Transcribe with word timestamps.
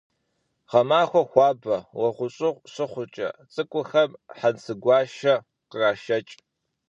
Гъэмахуэр 0.69 1.25
хуабэ, 1.31 1.77
уэгъущӏыгъу 1.99 2.63
щыхъукӏэ, 2.71 3.29
цӏыкӏухэм 3.53 4.11
хьэнцейгуащэ 4.37 5.35
кърашэкӏ. 5.69 6.35